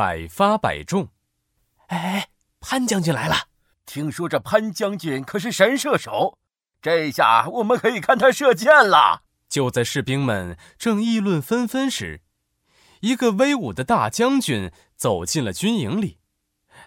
[0.00, 1.10] 百发百中。
[1.88, 3.48] 哎，潘将军来了！
[3.84, 6.38] 听说这潘将军可是神射手，
[6.80, 9.24] 这下我们可以看他射箭了。
[9.50, 12.22] 就在士兵们正议论纷纷时，
[13.00, 16.18] 一个威武的大将军走进了军营里。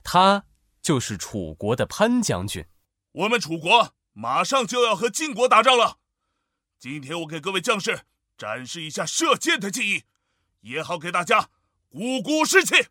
[0.04, 0.45] 他
[0.82, 2.66] 就是楚国的潘将军。
[3.11, 6.00] 我们楚国马上就要和晋国打仗了，
[6.80, 8.05] 今天我给各位将士
[8.36, 10.04] 展示一下射箭的技艺，
[10.61, 11.50] 也好给大家
[11.89, 12.88] 鼓鼓士气。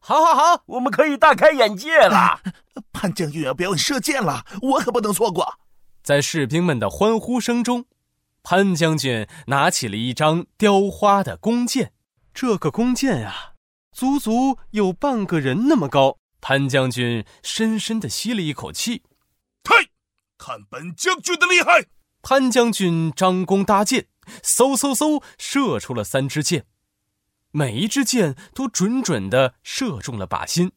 [0.00, 2.40] 好，好，好，我们可以大开眼界了。
[2.92, 5.58] 潘将军要表演射箭了，我可不能错过。
[6.02, 7.84] 在士兵们的欢呼声中，
[8.42, 11.92] 潘将军拿起了一张雕花的弓箭。
[12.32, 13.54] 这个弓箭啊，
[13.92, 16.18] 足足有半个人那么高。
[16.40, 19.02] 潘将军深深的吸了一口气，
[19.68, 19.90] 嘿，
[20.38, 21.86] 看本将军的厉害！
[22.22, 24.06] 潘将军张弓搭箭，
[24.42, 26.64] 嗖嗖嗖，射出了三支箭。
[27.52, 30.72] 每一支箭都准准的射中了靶心，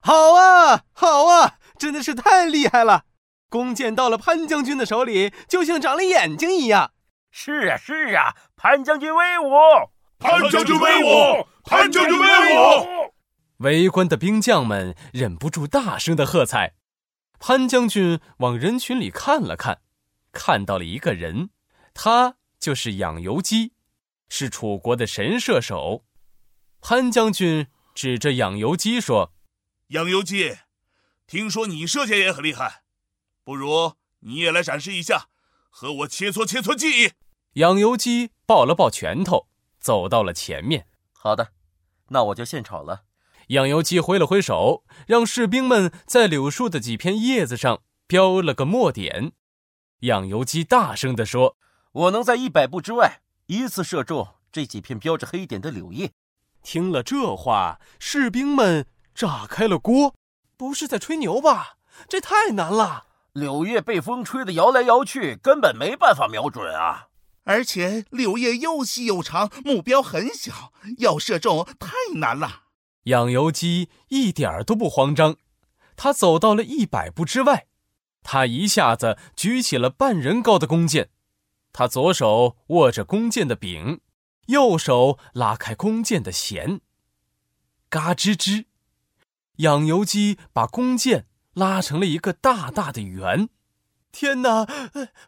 [0.00, 3.04] 好啊，好啊，真的是太厉害了！
[3.48, 6.92] 弓箭到了潘将军的手里，就像长了眼睛一样。
[7.30, 9.50] 是啊，是啊，潘将军威武！
[10.18, 11.46] 潘将军威武！
[11.64, 13.14] 潘将军威武！
[13.58, 16.74] 围观的兵将们忍不住大声的喝彩。
[17.38, 19.78] 潘将军往人群里看了看，
[20.32, 21.50] 看到了一个人，
[21.94, 23.72] 他就是养由基，
[24.28, 26.04] 是楚国的神射手。
[26.88, 29.32] 潘将军指着养由基说
[29.90, 30.58] ：“养由基，
[31.26, 32.84] 听说你射箭也很厉害，
[33.42, 35.26] 不如你也来展示一下，
[35.68, 37.10] 和我切磋切磋技艺。”
[37.54, 39.48] 养由基抱了抱拳头，
[39.80, 40.86] 走到了前面。
[41.12, 41.50] 好的，
[42.10, 43.02] 那我就献丑了。
[43.48, 49.32] 养由基挥了挥手，让士兵们在柳树的几片叶子上标了个墨点。
[50.02, 51.56] 养由基大声地说
[51.90, 56.12] ：“我能在一百步之外依次射中这几片标着黑点的柳叶。”
[56.66, 60.16] 听了这话，士兵们炸开了锅。
[60.56, 61.76] 不是在吹牛吧？
[62.08, 63.04] 这太难了。
[63.34, 67.06] 柳叶被风吹得摇来摇去，根本没办法瞄准啊！
[67.44, 72.62] 而且柳叶又细又长，目标很小，要射中太难了。
[73.04, 75.36] 养由基一点儿都不慌张，
[75.94, 77.68] 他走到了一百步之外，
[78.24, 81.10] 他一下子举起了半人高的弓箭，
[81.72, 84.00] 他左手握着弓箭的柄。
[84.46, 86.80] 右手拉开弓箭的弦，
[87.88, 88.66] 嘎吱吱，
[89.56, 93.48] 养由基把弓箭拉成了一个大大的圆。
[94.12, 94.66] 天哪，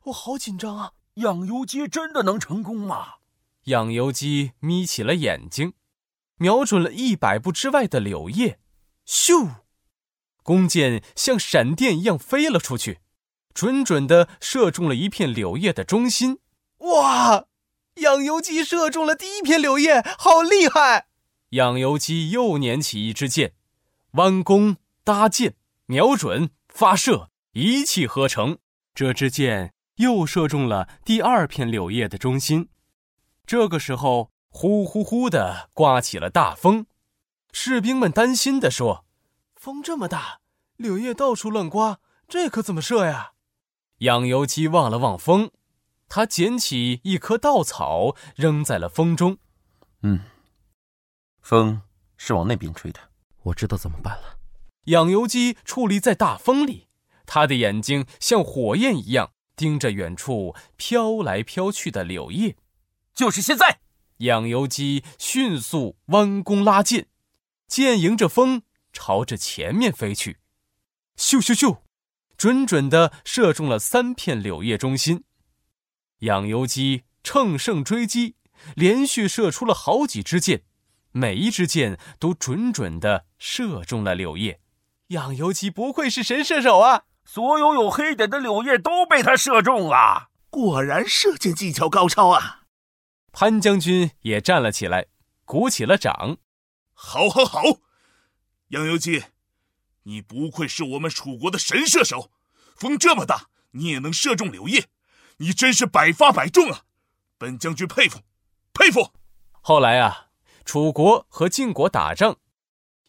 [0.04, 0.92] 我好紧张啊！
[1.14, 3.16] 养由基真的能成功吗？
[3.64, 5.74] 养由基眯起了眼睛，
[6.36, 8.60] 瞄准了一百步之外的柳叶，
[9.04, 9.56] 咻，
[10.44, 13.00] 弓箭像闪电一样飞了出去，
[13.52, 16.38] 准准的射中了一片柳叶的中心。
[16.78, 17.47] 哇！
[18.00, 21.06] 养由基射中了第一片柳叶，好厉害！
[21.50, 23.54] 养由基又捻起一支箭，
[24.12, 25.54] 弯弓搭箭，
[25.86, 28.58] 瞄准发射，一气呵成。
[28.94, 32.68] 这支箭又射中了第二片柳叶的中心。
[33.46, 36.86] 这个时候，呼呼呼的刮起了大风，
[37.52, 39.06] 士兵们担心地说
[39.56, 40.40] ：“风这么大，
[40.76, 43.32] 柳叶到处乱刮，这可怎么射呀？”
[43.98, 45.50] 养由基望了望风。
[46.08, 49.38] 他捡起一棵稻草，扔在了风中。
[50.02, 50.20] 嗯，
[51.40, 51.82] 风
[52.16, 53.00] 是往那边吹的，
[53.42, 54.38] 我知道怎么办了。
[54.84, 56.86] 养由基矗立在大风里，
[57.26, 62.56] 他的眼睛像火焰一样盯着远处飘来飘去的柳叶。
[63.14, 63.80] 就是现在，
[64.18, 67.08] 养由基迅速弯弓拉箭，
[67.66, 70.38] 箭迎着风朝着前面飞去，
[71.18, 71.80] 咻咻咻，
[72.36, 75.24] 准准的射中了三片柳叶中心。
[76.20, 78.36] 养由基乘胜追击，
[78.74, 80.62] 连续射出了好几支箭，
[81.12, 84.60] 每一支箭都准准的射中了柳叶。
[85.08, 87.04] 养由基不愧是神射手啊！
[87.24, 92.62] 所有有黑点的柳叶都被他射中了，果然射箭技巧高超啊！
[93.32, 95.06] 潘将军也站了起来，
[95.44, 96.38] 鼓起了掌。
[96.94, 97.62] 好，好，好！
[98.68, 99.24] 养由基，
[100.02, 102.30] 你不愧是我们楚国的神射手，
[102.74, 104.86] 风这么大，你也能射中柳叶。
[105.38, 106.82] 你真是百发百中啊！
[107.38, 108.20] 本将军佩服，
[108.72, 109.12] 佩服。
[109.60, 110.30] 后来啊，
[110.64, 112.38] 楚国和晋国打仗，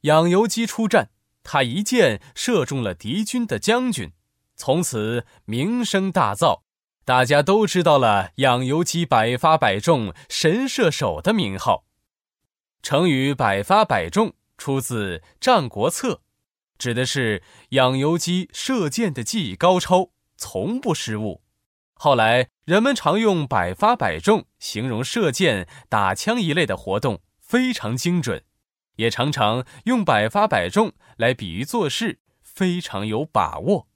[0.01, 1.09] 养由基出战，
[1.43, 4.13] 他一箭射中了敌军的将军，
[4.55, 6.61] 从此名声大噪，
[7.03, 11.85] 大家都知道了养由基百发百中神射手的名号。
[12.83, 16.13] 成语“百发百中”出自《战国策》，
[16.77, 21.41] 指的是养由基射箭的技艺高超，从不失误。
[22.01, 28.45] 后来，人们常用“百发百中”形容射箭、打枪一类的活动非常精准，
[28.95, 33.89] 也常常用百发百中来比喻做事非常有把握。